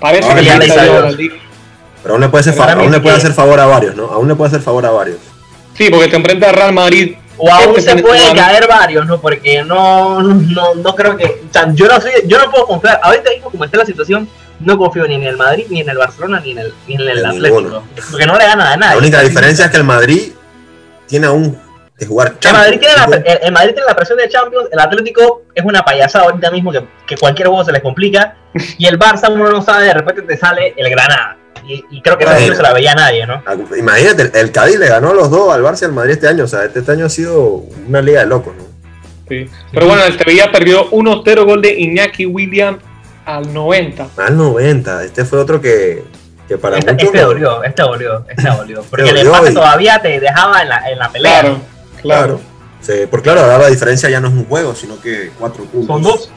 [0.00, 1.14] Parece Ahora que le dice adiós.
[1.14, 1.32] adiós.
[2.02, 4.06] Pero aún le puede hacer, fa- aún le puede favor a varios, ¿no?
[4.06, 5.18] Aún le puede hacer favor a varios.
[5.78, 7.14] Sí, porque te enfrenta a Real Madrid.
[7.38, 8.46] O aún Este se fin de pueden semana.
[8.46, 9.20] caer varios, ¿no?
[9.20, 11.24] Porque no, no, no creo que.
[11.48, 13.00] O sea, yo no soy, yo no puedo confiar.
[13.02, 14.28] Ahorita mismo como está la situación,
[14.60, 17.00] no confío ni en el Madrid, ni en el Barcelona, ni en el, ni en
[17.00, 17.60] el En Atlético.
[17.60, 17.84] ninguno.
[18.10, 18.94] Porque no le gana a nadie.
[18.94, 20.32] La única diferencia es que el Madrid
[21.06, 21.56] tiene aún
[22.02, 23.24] que jugar El Madrid, tiene la, Champions.
[23.26, 26.72] el, el Madrid tiene la presión de Champions, el Atlético es una payasada ahorita mismo
[26.72, 28.36] que, que cualquier juego se les complica.
[28.78, 31.36] Y el Barça uno no sabe, de repente te sale el Granada.
[31.66, 33.40] Y, y creo que no se la veía nadie, ¿no?
[33.46, 36.12] Ah, Imagínate, el- el Cádiz le ganó a los dos al Barça y al Madrid
[36.14, 36.44] este año.
[36.44, 38.64] O sea, este, este año ha sido una liga de locos, ¿no?
[39.28, 39.48] Sí.
[39.72, 42.78] Pero bueno, el Sevilla perdió 1-0 gol de Iñaki William
[43.24, 44.08] al 90.
[44.16, 45.04] Al 90.
[45.04, 46.02] Este fue otro que,
[46.48, 47.06] que para Este, muchos...
[47.06, 48.82] este dolió, este dolió, este dolió.
[48.90, 51.40] Porque el dolió empate y- todavía te dejaba en la, en la pelea.
[51.40, 51.60] Claro,
[52.02, 52.40] claro.
[52.80, 55.86] Sí, porque claro, ahora la diferencia ya no es un juego, sino que cuatro puntos.
[55.86, 56.30] Son dos.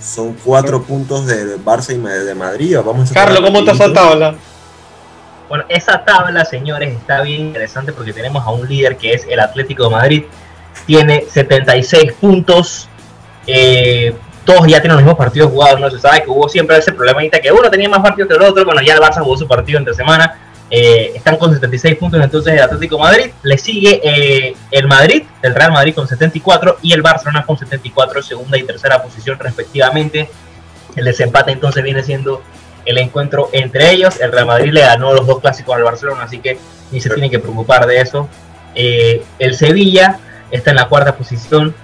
[0.00, 2.76] Son cuatro puntos de Barça y de Madrid.
[2.84, 4.34] Vamos a Carlos, ¿cómo está esa tabla?
[5.48, 9.40] Bueno, esa tabla, señores, está bien interesante porque tenemos a un líder que es el
[9.40, 10.24] Atlético de Madrid.
[10.86, 12.88] Tiene 76 puntos.
[13.46, 15.80] Eh, todos ya tienen los mismos partidos jugados.
[15.80, 18.42] No se sabe que hubo siempre ese problemita que uno tenía más partidos que el
[18.42, 18.64] otro.
[18.64, 20.47] Bueno, ya el Barça jugó su partido entre semana.
[20.70, 23.30] Eh, están con 76 puntos entonces el Atlético de Madrid.
[23.42, 28.22] Le sigue eh, el Madrid, el Real Madrid con 74 y el Barcelona con 74,
[28.22, 30.28] segunda y tercera posición respectivamente.
[30.96, 32.42] El desempate entonces viene siendo
[32.84, 34.20] el encuentro entre ellos.
[34.20, 36.58] El Real Madrid le ganó los dos clásicos al Barcelona, así que
[36.90, 38.28] ni se tiene que preocupar de eso.
[38.74, 40.18] Eh, el Sevilla
[40.50, 41.74] está en la cuarta posición,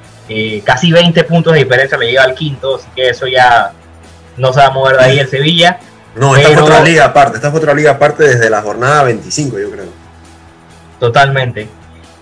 [0.64, 3.72] casi 20 puntos de diferencia le llega al quinto, así que eso ya
[4.38, 5.78] no se va a mover de ahí el Sevilla.
[6.16, 7.36] No, esta Pero- fue otra liga aparte.
[7.36, 9.86] Esta fue otra liga aparte desde la jornada 25, yo creo.
[11.00, 11.68] Totalmente.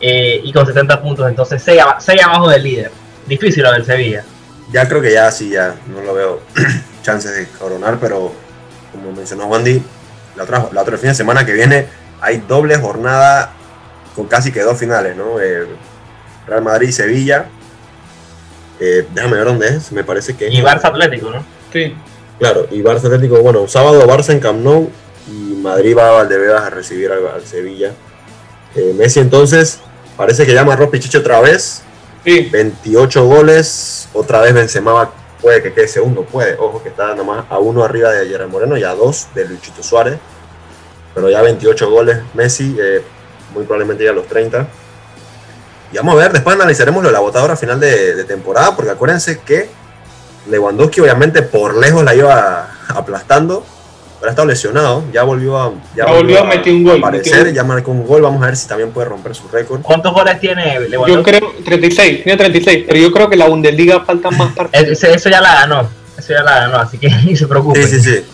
[0.01, 1.81] Eh, y con 70 puntos, entonces 6,
[2.25, 2.91] abajo del líder.
[3.27, 4.25] Difícil lo del Sevilla.
[4.73, 6.41] Ya creo que ya sí, ya no lo veo
[7.03, 8.33] chances de coronar, pero
[8.91, 9.83] como mencionó Wandy,
[10.37, 11.87] la otra, la otra fin de semana que viene
[12.21, 13.53] hay doble jornada
[14.17, 15.39] con casi que dos finales, ¿no?
[15.41, 15.67] Eh,
[16.47, 17.47] Real Madrid y Sevilla.
[18.81, 20.55] Eh, déjame ver dónde es, me parece que es.
[20.55, 21.45] Y Barça Atlético, ¿no?
[21.73, 21.95] Sí.
[22.43, 24.91] Claro, y Barça Atlético, bueno, sábado Barça en Camp Nou
[25.29, 27.93] y Madrid va a Valdebebas a recibir al, al Sevilla.
[28.75, 29.79] Eh, Messi entonces
[30.17, 31.83] parece que llama a Pichichi otra vez,
[32.25, 32.49] Sí.
[32.51, 37.61] 28 goles, otra vez Benzema puede que quede segundo, puede, ojo que está nomás a
[37.61, 40.19] uno arriba de Gerard Moreno y a dos de Luchito Suárez,
[41.15, 43.03] pero ya 28 goles Messi, eh,
[43.55, 44.67] muy probablemente ya a los 30.
[45.93, 48.91] Y vamos a ver, después analizaremos lo de la votadora final de, de temporada, porque
[48.91, 49.81] acuérdense que
[50.49, 53.65] Lewandowski obviamente por lejos la iba aplastando,
[54.19, 57.53] pero ha estado lesionado, ya volvió a, Ya volvió a meter un gol, aparecer, metió
[57.53, 59.83] ya marcó un gol, vamos a ver si también puede romper su récord.
[59.83, 61.31] ¿Cuántos goles tiene Yo Lewandowski?
[61.31, 65.03] creo 36, tiene 36, pero yo creo que la Bundesliga faltan más partidos.
[65.03, 65.89] Eso ya la ganó.
[66.17, 67.87] Eso ya la ganó, así que ni se preocupe.
[67.87, 68.25] Sí, sí, sí.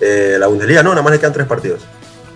[0.00, 1.80] Eh, la Bundesliga no, nada más le quedan tres partidos.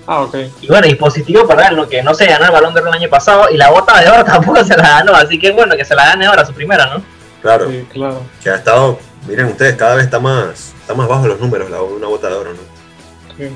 [0.07, 0.37] Ah, ok.
[0.61, 1.89] Y bueno, y positivo para él, ¿no?
[1.89, 4.11] que no se ganó el balón de oro el año pasado y la bota de
[4.11, 6.87] oro tampoco se la ganó, así que bueno, que se la gane ahora, su primera,
[6.87, 7.03] ¿no?
[7.45, 8.23] Claro, Sí, claro.
[8.43, 11.83] que ha estado, miren ustedes, cada vez está más, está más bajo los números la,
[11.83, 13.37] una bota de oro, ¿no?
[13.37, 13.51] Sí.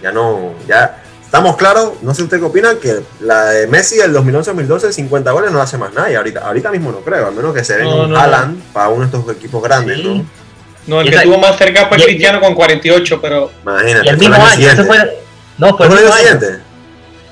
[0.00, 4.14] Ya no, ya estamos claros, no sé usted qué opina, que la de Messi del
[4.14, 7.52] 2011-2012, 50 goles no hace más nada, y ahorita, ahorita mismo no creo, al menos
[7.52, 10.04] que se venga No, un no, Haaland para uno de estos equipos grandes, Sí.
[10.04, 10.24] ¿no?
[10.86, 14.06] No, el Y que esa- tuvo más cerca fue y- Cristiano con 48, pero Imagínate.
[14.06, 14.82] Y el mismo año, siguiente.
[14.82, 15.20] ese fue...
[15.58, 16.58] No, fue ¿Fue el año siguiente?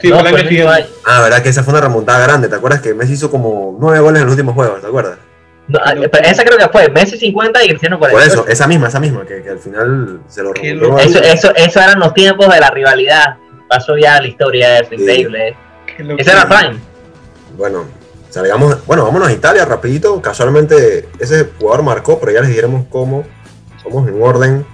[0.01, 0.87] sí, No, fue el fue año siguiente.
[1.07, 4.01] Ah, verdad que esa fue una remontada grande, ¿te acuerdas que Messi hizo como nueve
[4.01, 5.19] goles en los últimos juegos, ¿te acuerdas?
[5.67, 8.43] No, ah, pero esa creo que fue Messi 50 y Cristiano Por 48.
[8.43, 10.53] eso, esa misma, esa misma, que, que al final se lo.
[10.55, 13.37] Eso, eso, eso eran los tiempos de la rivalidad.
[13.69, 14.95] Pasó ya la historia, es Sí.
[14.97, 15.57] increíble.
[16.19, 16.77] Ese era Prime.
[17.57, 17.85] Bueno,
[18.31, 20.21] salgamos, bueno, vámonos a Italia rapidito.
[20.21, 23.25] Casualmente ese jugador marcó, pero ya les diremos cómo.
[23.85, 24.67] Vamos en orden.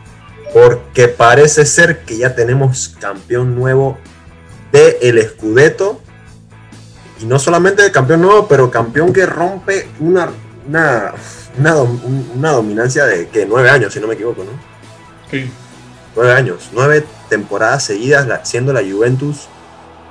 [0.53, 3.97] Porque parece ser que ya tenemos campeón nuevo
[4.73, 6.01] de el Scudetto.
[7.21, 10.31] Y no solamente campeón nuevo, pero campeón que rompe una,
[10.69, 11.13] una,
[11.59, 11.75] una,
[12.37, 14.51] una dominancia de que nueve años, si no me equivoco, ¿no?
[15.31, 15.51] Sí.
[16.17, 19.49] Nueve años, nueve temporadas seguidas siendo la Juventus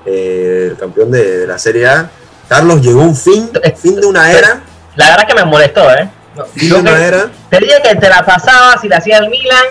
[0.06, 2.10] eh, el campeón de, de la Serie A.
[2.48, 4.62] Carlos llegó un fin, fin de una era,
[4.96, 6.10] La verdad que me molestó, ¿eh?
[6.36, 7.32] No, fin de una que- era.
[7.50, 9.66] te dije que te la pasaba si la hacía el Milan,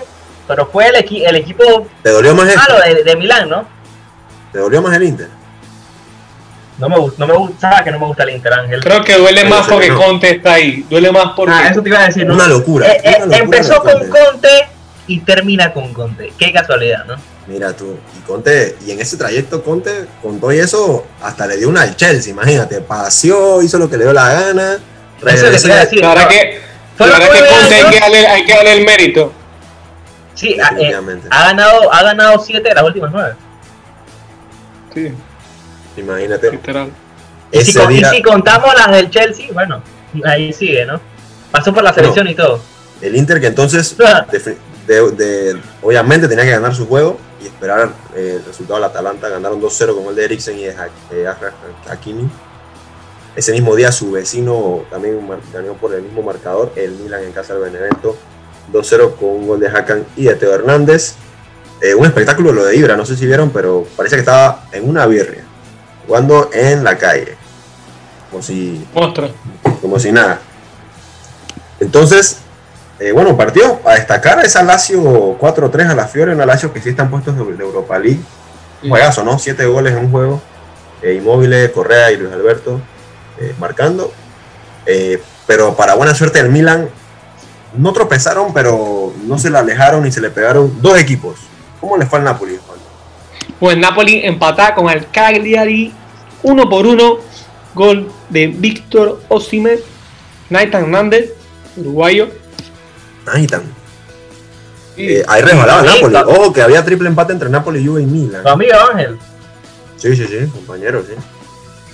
[0.47, 3.67] pero fue el, equi- el equipo ¿Te dolió más malo de, de Milán, ¿no?
[4.53, 5.29] ¿Te dolió más el Inter?
[6.79, 8.81] No me, no me gusta, que no me gusta el Inter Ángel.
[8.81, 9.99] Creo que duele más porque no.
[9.99, 10.87] Conte está ahí.
[10.89, 11.55] Duele más porque.
[11.55, 12.35] Ah, eso te iba a decir, ¿no?
[12.35, 12.87] Una locura.
[12.87, 14.09] Eh, eh, una locura empezó con Conte.
[14.09, 14.49] Conte
[15.09, 16.33] y termina con Conte.
[16.39, 17.17] Qué casualidad, ¿no?
[17.49, 21.57] Mira tú, y Conte, y en ese trayecto Conte, con todo y eso, hasta le
[21.57, 25.43] dio una al Chelsea, imagínate, paseó, hizo lo que le dio la gana, Eso es
[25.43, 26.01] lo que te iba a regresó, decir.
[26.03, 26.29] La verdad no.
[26.29, 29.33] que, la Fueron verdad que Conte hay que, darle, hay que darle el mérito.
[30.35, 30.95] Sí, ha, eh,
[31.31, 33.35] ha ganado, ha ganado siete de las últimas nueve.
[34.95, 35.13] Sí,
[35.99, 36.91] imagínate, literal.
[37.51, 39.83] Y si, ese con- y día, si contamos las del Chelsea, bueno,
[40.25, 41.01] ahí sigue, ¿no?
[41.51, 42.61] Pasó por la selección y todo.
[43.01, 43.97] el Inter que entonces,
[44.33, 44.57] de,
[44.87, 49.29] de- de- obviamente tenía que ganar su juego y esperar eh, el resultado del Atalanta,
[49.29, 50.75] ganaron 2-0 con el de Eriksen y de
[51.89, 52.29] Hakimi.
[53.37, 55.21] Ese mismo día su vecino también
[55.53, 58.17] ganó por el mismo marcador, el Milan en casa del Benevento,
[58.73, 61.15] 2-0 con un gol de Hakan y de Teo Hernández.
[61.81, 64.89] Eh, un espectáculo lo de Ibra, no sé si vieron, pero parece que estaba en
[64.89, 65.45] una birria,
[66.09, 67.37] jugando en la calle,
[68.31, 69.29] como si Monstruo.
[69.81, 70.41] como si nada.
[71.81, 72.39] Entonces,
[73.01, 76.81] Eh, bueno, partido a destacar es a Lazio 4-3 a la Fiore, una Lazio que
[76.83, 78.19] sí están puestos de, de Europa League.
[78.83, 79.39] Un juegazo, ¿no?
[79.39, 80.43] Siete goles en un juego.
[81.01, 82.81] Eh, Inmóviles, Correa y Luis Alberto
[83.39, 84.13] eh, marcando.
[85.47, 86.89] Pero para buena suerte del Milan,
[87.77, 91.37] no tropezaron, pero no se le alejaron ni se le pegaron dos equipos.
[91.81, 92.79] ¿Cómo le fue al Napoli, Juan?
[93.61, 95.95] Pues Napoli empataba con el Cagliari
[96.43, 97.19] uno por uno.
[97.75, 99.79] Gol de Víctor Osimhen,
[100.51, 101.33] Nathan Hernández,
[101.77, 102.29] uruguayo.
[103.27, 103.63] Nathan.
[104.97, 106.17] Y- Eh, ahí resbalaba Napoli.
[106.17, 108.43] Ojo, que había triple empate entre Napoli, Juve y Milan.
[108.43, 109.17] Tu amigo Ángel.
[109.97, 111.15] Sí, sí, sí, compañero, sí.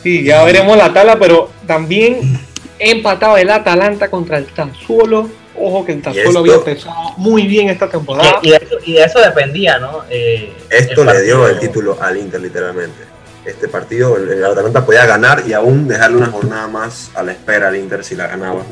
[0.02, 2.38] Sí, ya veremos la tabla, pero también
[2.78, 5.28] empataba el Atalanta contra el Sassuolo.
[5.56, 8.38] Ojo que el esto- había empezado muy bien esta temporada.
[8.42, 10.02] Y, y de eso, y de eso dependía, ¿no?
[10.10, 13.13] Eh, Esto le dio el título al Inter, literalmente.
[13.44, 17.32] Este partido, el, el Atalanta podía ganar y aún dejarle una jornada más a la
[17.32, 18.62] espera al Inter si la ganaba.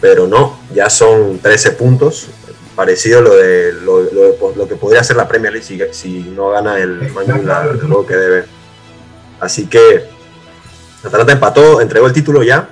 [0.00, 2.28] Pero no, ya son 13 puntos.
[2.74, 4.02] Parecido a lo, de, lo,
[4.54, 7.80] lo que podría ser la Premier League si, si no gana el Man la- el
[7.80, 8.44] juego que debe.
[9.40, 10.04] Así que
[11.02, 12.68] Atalanta empató, entregó el título ya.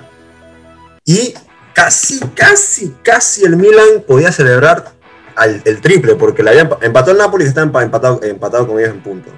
[1.05, 1.33] Y
[1.73, 4.91] casi, casi, casi el Milan podía celebrar
[5.35, 8.67] al- el triple, porque le había empa- empató el Napoli que está empa- empatado, empatado
[8.67, 9.31] con ellos en punto.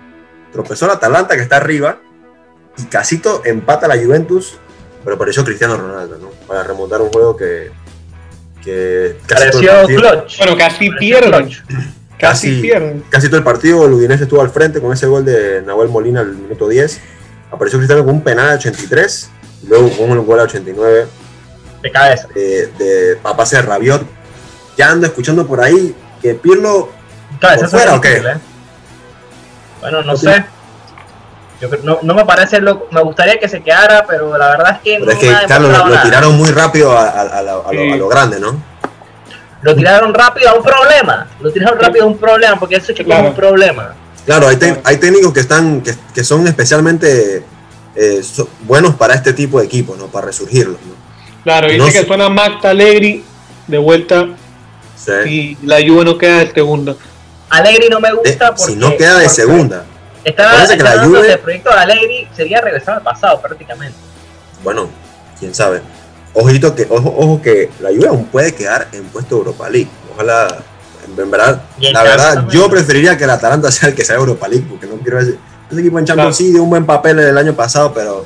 [0.58, 2.00] Tropezó el Atalanta que está arriba
[2.80, 4.58] y Casito empata a la Juventus,
[5.04, 6.30] pero apareció Cristiano Ronaldo, ¿no?
[6.48, 7.70] Para remontar un juego que,
[8.64, 10.38] que casi todo el Pareció partido- clutch.
[10.40, 11.44] Bueno, casi pierden.
[11.50, 11.62] Casi
[12.18, 13.04] casi- pierden.
[13.08, 16.22] casi todo el partido el Udinese estuvo al frente con ese gol de Nahuel Molina
[16.22, 17.00] al minuto 10.
[17.52, 19.30] Apareció Cristiano con un penal al 83,
[19.64, 21.06] y luego con un gol al 89
[21.84, 22.28] De cabeza.
[22.34, 24.02] de, de de Rabiot.
[24.76, 26.90] Ya ando escuchando por ahí que Pirlo
[27.40, 28.10] Cabeza ¿Por fuera o qué?
[28.10, 28.38] difícil, ¿eh?
[29.82, 30.46] Bueno, no sé.
[31.62, 34.72] Yo creo- no, no me parece lo, me gustaría que se quedara, pero la verdad
[34.76, 37.52] es que Pero no es que, Carlos, lo, tiraron muy rápido a, a- a la-
[37.54, 37.92] a lo, Sí.
[37.92, 38.62] a lo grande, ¿no?
[39.64, 41.28] Lo tiraron rápido a un problema.
[41.40, 43.24] Lo tiraron rápido a un problema, porque ese chico Claro.
[43.24, 43.96] es un problema.
[44.26, 47.44] Claro, hay, te- hay técnicos que están que, que son especialmente
[47.96, 50.06] eh, so- buenos para este tipo de equipos, ¿no?
[50.08, 50.94] Para resurgirlos, ¿no?
[51.44, 52.06] Claro, dice No que sé.
[52.06, 53.24] suena Max Allegri
[53.66, 54.28] de vuelta
[54.96, 55.58] Sí.
[55.62, 56.96] y la Juve no queda de segunda.
[57.50, 59.84] Alegri no me gusta porque si no queda de segunda.
[60.24, 63.98] Estaba, Parece que la Juve- del proyecto de Alegri sería regresar al pasado prácticamente.
[64.64, 64.90] Bueno,
[65.40, 65.82] quién sabe.
[66.34, 69.88] Ojito que, ojo, ojo que la Juve aún puede quedar en puesto Europa League.
[70.14, 70.48] Ojalá,
[71.08, 72.62] en, verdad, la verdad, también.
[72.62, 75.38] yo preferiría que el Atalanta sea el que sea Europa League, porque no quiero ese,
[75.72, 76.50] ese equipo en Champions Claro.
[76.50, 78.26] sí dio un buen papel el año pasado, pero,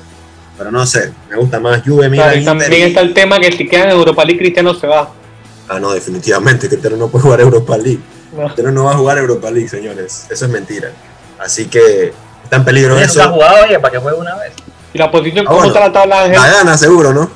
[0.58, 3.68] pero no sé, me gusta más Juve, Milan, Claro, también está el tema que si
[3.68, 5.08] quedan en Europa League, Cristiano se va.
[5.70, 8.00] Ah, no, definitivamente, Cristiano no puede jugar Europa League.
[8.34, 8.44] No.
[8.46, 10.28] Cristiano no va a jugar Europa League, señores.
[10.30, 10.92] Eso es mentira.
[11.40, 12.14] Así que
[12.44, 13.30] está en peligro nunca ha eso.
[13.32, 14.54] jugado, oye, para que juegue una vez.
[14.94, 15.74] Y la posición, Ah, ¿cómo bueno.
[15.74, 16.40] está la tabla, Ángel?
[16.40, 17.30] La gana, seguro, ¿no?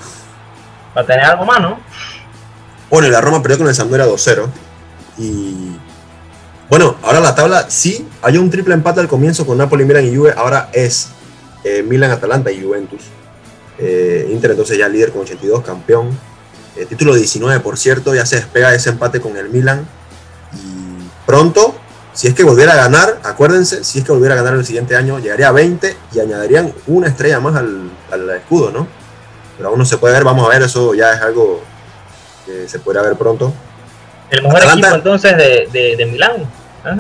[0.93, 1.79] Para tener algo más, ¿no?
[2.89, 4.47] Bueno, la Roma perdió con el Sampdoria 2-0.
[5.17, 5.77] Y
[6.69, 10.15] bueno, ahora la tabla sí, hay un triple empate al comienzo con Napoli, Milan y
[10.15, 10.34] Juve.
[10.38, 11.10] Ahora es
[11.63, 13.01] eh, Milan, Atalanta y Juventus.
[13.77, 16.17] Eh, Inter entonces ya líder con 82, campeón.
[16.77, 19.88] Eh, título 19, por cierto, ya se despega de ese empate con el Milan.
[21.25, 21.75] Pronto,
[22.13, 24.95] si es que volviera a ganar, acuérdense, si es que volviera a ganar el siguiente
[24.95, 28.88] año, llegaría a 20 y añadirían una estrella más al, al escudo, ¿no?
[29.57, 31.61] Pero aún no se puede ver, vamos a ver, eso ya es algo
[32.45, 33.53] que se podrá ver pronto.
[34.29, 34.88] El mejor Atalanta.
[34.88, 36.49] equipo entonces de, de, de Milán.
[36.83, 36.97] ¿Ah?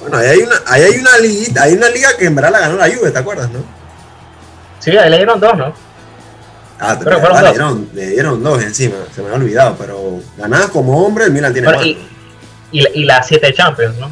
[0.00, 2.60] Bueno, ahí hay una, ahí hay una liguita, hay una liga que en verdad la
[2.60, 3.60] ganó la Juve, ¿te acuerdas, no?
[4.80, 5.72] Sí, ahí le dieron dos, ¿no?
[6.78, 10.20] Ah, Pero fueron verdad, le, dieron, le dieron dos encima, se me ha olvidado, pero
[10.36, 12.08] ganadas como hombre, el Milan tiene y,
[12.74, 14.10] y, la- y las siete Champions, ¿no?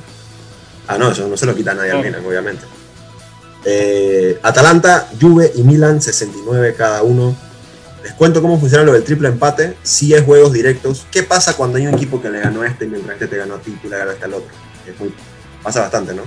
[0.87, 2.03] Ah, no, eso no se lo quita a nadie al No.
[2.05, 2.65] Milan, obviamente.
[3.65, 7.37] Eh, Atalanta, Juve y Milan, 69 cada uno.
[8.03, 9.77] Les cuento cómo funciona lo del triple empate.
[9.83, 11.07] Si es juegos directos.
[11.11, 13.55] ¿Qué pasa cuando hay un equipo que le ganó a este mientras este te ganó
[13.55, 14.51] a ti y tú le ganaste al otro?
[14.87, 15.15] Es muy-
[15.63, 16.23] pasa bastante, ¿no?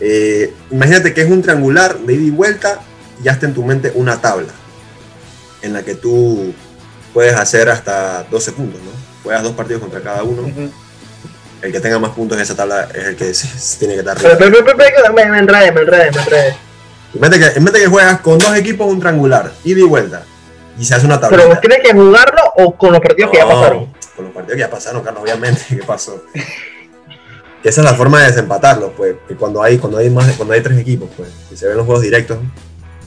[0.00, 2.80] Eh, imagínate que es un triangular de ida y vuelta
[3.20, 4.48] y ya está en tu mente una tabla
[5.62, 6.52] en la que tú
[7.14, 8.90] puedes hacer hasta 12 puntos, ¿no?
[9.22, 10.42] Juegas dos partidos contra cada uno.
[11.62, 14.00] El que tenga más puntos en esa tabla es el que se- se tiene que
[14.00, 14.50] estar Pero, arriba.
[14.52, 16.56] pero, pero, pero, me, me enredé, me enredé, me enredé.
[17.14, 20.24] Imagínate que, imagínate que juegas con dos equipos un triangular, ida y vuelta,
[20.78, 21.44] y se hace una tablita.
[21.46, 23.92] Pero tienes que jugarlo o con los partidos que ya pasaron.
[24.16, 26.24] Con los partidos que ya pasaron, Carlos, obviamente, ¿qué pasó?
[27.62, 30.32] que esa es la forma de desempatarlos, pues, que cuando hay, cuando hay más, de-
[30.32, 32.38] cuando hay tres equipos, pues, y se ven los juegos directos,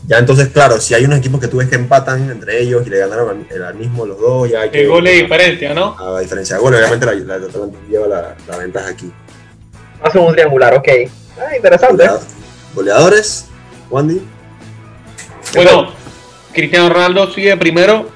[0.08, 2.90] ya entonces, claro, si hay unos equipos que tú ves que empatan entre ellos y
[2.90, 4.82] le ganaron al, al mismo los dos, ya hay que...
[4.82, 5.96] El gol de diferencia, ¿no?
[6.00, 7.50] A diferencia de goles, obviamente la, la, la
[7.90, 9.12] lleva la, la ventaja aquí.
[10.04, 10.88] Hace un triangular, ok.
[11.40, 12.04] Ah, interesante.
[12.04, 12.20] Golea-
[12.76, 13.46] Goleadores,
[13.90, 14.22] Wandy.
[15.56, 15.90] Bueno,
[16.54, 18.10] Cristiano Ronaldo sigue primero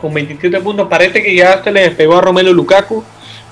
[0.00, 0.88] con 27 puntos.
[0.88, 3.02] Parece que ya se le despegó a Romelu Lukaku,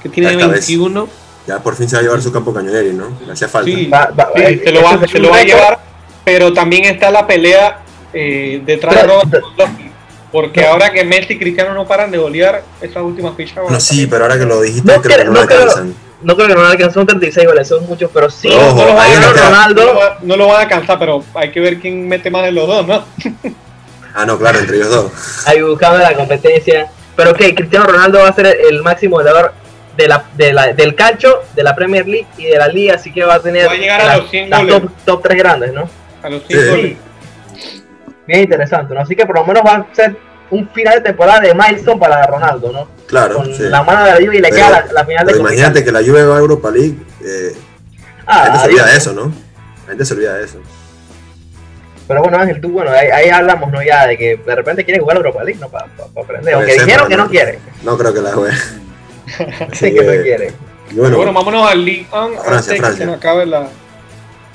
[0.02, 0.66] que tiene Esta vez.
[0.68, 1.08] 21.
[1.46, 3.18] Ya por fin se va a llevar su campo cañoneri, ¿no?
[3.26, 3.68] Le hacía falta.
[3.70, 5.78] Sí, Va- va- sí, eh, se lo va, es se lo va a llevar,
[6.24, 7.80] pero también está la pelea
[8.12, 9.90] eh, detrás de Pero- Robert Lewandowski,
[10.30, 13.56] Porque ahora que Messi y Cristiano no paran de golear esas últimas fichas.
[13.64, 15.60] van No, sí, pero ahora que lo dijiste, No creo que creo- no, no creo-
[15.60, 15.94] alcanzan.
[16.22, 18.48] No creo que no alcanzó son 36 goles, son muchos, pero sí.
[18.48, 19.80] Ojo, no, lo van no Ronaldo.
[19.84, 22.44] no lo va- no lo van a alcanzar, pero hay que ver quién mete más
[22.44, 23.04] de los dos, ¿no?
[24.14, 25.10] Ah, no, claro, entre ellos dos.
[25.46, 26.90] ahí buscando la competencia.
[27.16, 29.54] Pero que Cristiano Ronaldo va a ser el máximo goleador
[29.96, 33.10] de la, de la, del calcio, de la Premier League y de la liga, así
[33.12, 34.80] que va a tener Va a llegar a los 100 las goles.
[34.82, 35.88] top, top 3 grandes, ¿no?
[36.22, 36.96] A los cinco Sí.
[38.26, 39.00] Bien interesante, ¿no?
[39.00, 40.16] Así que por lo menos va a ser
[40.50, 42.88] un final de temporada de milestone para Ronaldo, ¿no?
[43.06, 43.62] Claro, Con sí.
[43.64, 45.92] la mano de la Juve y le Pero- queda la, la final de imagínate que
[45.92, 48.90] la Juve va a Europa League, eh, la Ah, gente se olvida adiós.
[48.92, 49.32] de eso, ¿no?
[49.84, 50.58] La gente se olvida de eso.
[52.06, 53.82] Pero bueno, Ángel, tú, bueno, ahí, ahí hablamos, ¿no?
[53.82, 55.68] Ya de que de repente quiere jugar Europa League, ¿no?
[55.68, 55.86] Para
[56.20, 56.54] aprender.
[56.54, 57.30] Aunque ser, dijeron que no no.
[57.30, 57.58] quiere.
[57.82, 58.56] No creo que la juegue.
[59.72, 60.52] Sí que no quiere.
[60.90, 62.98] Y bueno, Bueno, vámonos al 1 Francia, antes de que Francia.
[62.98, 63.66] se nos acabe la.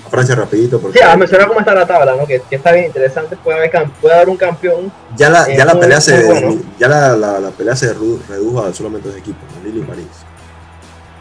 [0.07, 2.25] A Francia rapidito, porque Sí, a mencionar cómo está la tabla, ¿no?
[2.25, 3.35] Que, que está bien interesante.
[3.37, 4.91] Puede haber, cam- puede haber un campeón.
[5.15, 6.55] ya la, ya la muy- pelea se bueno.
[6.79, 9.63] ya la, la, la pelea se redu- redujo a solamente dos equipos, ¿no?
[9.67, 10.07] Lille y París.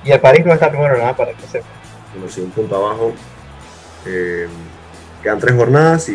[0.04, 1.66] Y el París no está primero nada para que sepa.
[2.14, 3.12] Bueno, sí, un punto abajo.
[4.06, 4.46] Eh,
[5.22, 6.12] quedan tres jornadas y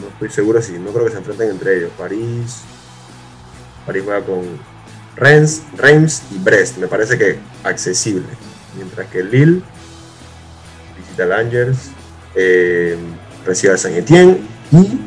[0.00, 1.90] no estoy seguro si no creo que se enfrenten entre ellos.
[1.98, 2.60] París,
[3.84, 4.42] París juega con
[5.16, 6.76] Reims, Reims y Brest.
[6.78, 8.26] Me parece que accesible.
[8.76, 9.62] Mientras que Lille
[11.18, 11.78] visita al Angers,
[12.34, 12.96] eh,
[13.44, 14.38] recibe al Saint Etienne
[14.72, 15.00] y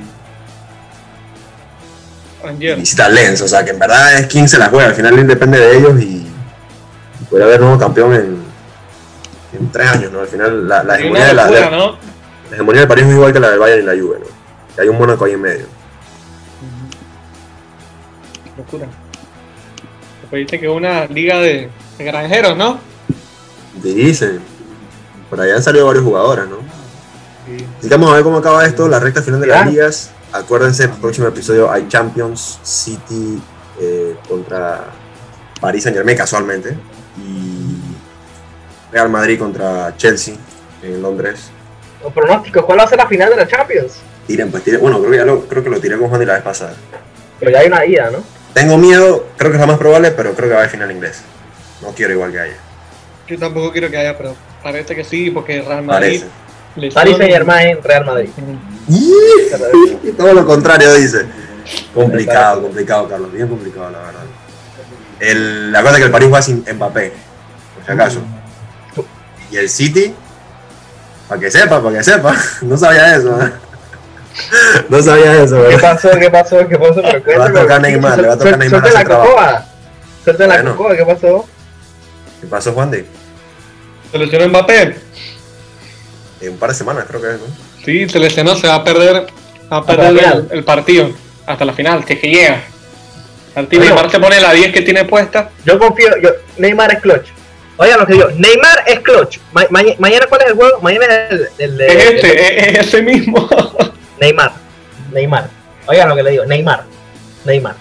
[2.76, 3.41] visita Lens.
[3.41, 4.89] O sea que en verdad es quien se la juega.
[4.89, 8.38] Al final depende de ellos y, y puede haber nuevo campeón en,
[9.60, 10.12] en tres años.
[10.12, 10.19] ¿no?
[10.21, 11.97] Al final la, la Y hegemonía de la, de- ¿no?
[12.50, 14.26] la hegemonía del París es igual que la del Bayern y la Juve, ¿no?
[14.76, 15.65] Que hay un Mónaco ahí en medio.
[18.58, 18.88] Locura.
[20.21, 22.80] Después dice que es una liga de, de granjeros, ¿no?
[23.82, 24.51] Dicen.
[25.32, 26.58] Por allá han salido varios jugadores, ¿no?
[27.46, 27.65] Sí.
[27.80, 30.12] Así que vamos a ver cómo acaba esto, la recta final de las ligas.
[30.34, 33.41] Acuérdense, el próximo episodio hay Champions City
[33.80, 34.88] eh, contra
[35.62, 36.78] París Saint Germain casualmente.
[37.17, 37.80] Y
[38.91, 40.36] Real Madrid contra Chelsea
[40.84, 41.50] en Londres.
[42.04, 44.00] Los pronósticos, ¿cuál va a ser la final de la Champions?
[44.28, 44.82] Tiren, pues tiren.
[44.82, 46.74] Bueno, creo que, ya lo, creo que lo tiré con Juan y la vez pasada.
[47.39, 48.22] Pero ya hay una ida, ¿no?
[48.54, 50.91] Tengo miedo, creo que es lo más probable, pero creo que va a haber final
[50.91, 51.22] inglés.
[51.82, 52.58] No quiero igual que haya.
[53.30, 56.24] Yo tampoco quiero que haya, pero parece que sí, porque Real Madrid.
[56.93, 57.15] Parece.
[57.17, 58.30] Saint Germain, Real Madrid.
[58.88, 61.26] Y todo lo contrario dice.
[61.93, 63.32] Complicado, complicado, Carlos.
[63.32, 64.21] Bien complicado, la verdad.
[65.19, 67.13] El, la cosa es que el París juega sin Mbappé,
[67.76, 68.21] por si acaso.
[69.52, 70.13] Y el City,
[71.28, 72.36] para que sepa, para que sepa.
[72.62, 73.41] No sabía eso.
[73.41, 73.52] ¿eh?
[74.89, 75.93] No sabía eso, ¿Qué ¿verdad?
[75.93, 76.10] pasó?
[76.17, 76.67] ¿Qué pasó?
[76.67, 77.02] ¿Qué pasó?
[77.04, 79.65] Pero Le va a tocar Neymar, le va a tocar Neymar Suelta la cocoa.
[80.24, 81.45] Suelta la cocoa, ¿qué pasó?
[82.39, 83.06] ¿Qué pasó, Juan de?
[84.12, 84.95] Se lesionó Mbappé.
[86.41, 87.45] En un par de semanas, creo que es, ¿no?
[87.86, 89.28] Sí, se lesionó, se va a perder,
[89.71, 91.12] va a perder el, partido.
[91.45, 92.63] Hasta la final, si es que llega.
[93.56, 93.95] Martín Bueno.
[93.95, 95.50] Neymar se pone la 10 que tiene puesta.
[95.65, 97.28] Yo confío, yo, Neymar es clutch.
[97.78, 99.39] Oigan lo que digo, Neymar es clutch.
[99.52, 100.80] Ma- ma- mañana, ¿cuál es el juego?
[100.82, 103.50] Mañana es el, el de Es este, es, es ese mismo.
[104.19, 104.54] Neymar.
[105.12, 105.50] Neymar.
[105.88, 106.84] Oigan lo que le digo, Neymar.
[107.45, 107.76] Neymar.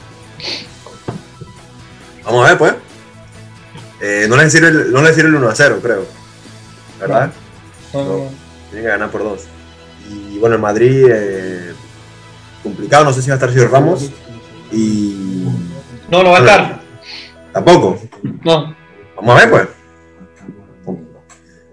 [2.25, 2.75] Vamos a ver, pues.
[4.01, 6.20] Eh, no le sirve el, no le sirve el 1 a 0, creo.
[7.01, 7.31] ¿Verdad?
[7.95, 8.29] No.
[8.71, 9.45] Tienen que ganar por dos.
[10.11, 11.73] Y bueno, el Madrid, eh,
[12.63, 14.11] complicado, no sé si va a estar Sergio Ramos.
[14.73, 15.47] Y
[16.11, 16.81] No, no va a estar.
[17.53, 17.99] tampoco.
[18.45, 18.75] No.
[19.17, 19.69] Vamos a ver, pues.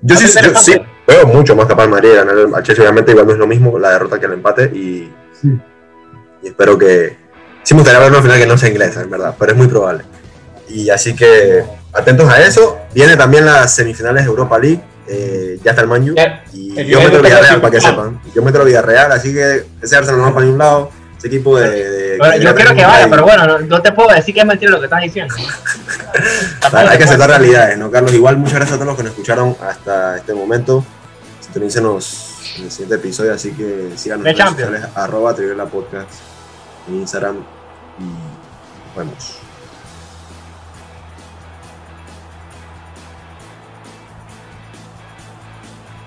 [0.01, 0.75] Yo sí, yo sí
[1.07, 2.83] veo mucho más capaz Madrid de ganar el Chelsea.
[2.83, 4.71] Obviamente, igual no es lo mismo la derrota que el empate.
[4.73, 5.11] Y,
[6.43, 7.17] y espero que.
[7.63, 9.67] Sí, me gustaría ver una final que no sea inglesa, en verdad, pero es muy
[9.67, 10.03] probable.
[10.69, 11.63] Y así que
[11.93, 12.79] atentos a eso.
[12.93, 14.81] Viene también las semifinales de Europa League.
[15.07, 16.15] Eh, ya está el Manju.
[16.53, 18.21] Y el yo meto el Villarreal para que sepan.
[18.33, 20.91] Yo meto el Villarreal, así que ese Arsenal no va para ningún lado.
[21.17, 21.89] Ese equipo de.
[21.89, 23.09] de- Bueno, yo quiero que vaya, ahí.
[23.09, 25.33] pero bueno, no, no te puedo decir que es mentira lo que estás diciendo.
[26.73, 28.13] Hay hay que aceptar realidades, ¿no, Carlos?
[28.13, 30.83] Igual, muchas gracias a todos los que nos escucharon hasta este momento.
[31.39, 35.35] Sintonícenos en el siguiente episodio, así que sigan nuestras redes sociales, arroba
[35.71, 36.09] Podcast
[36.87, 37.37] en Instagram
[37.99, 39.46] y nos vemos.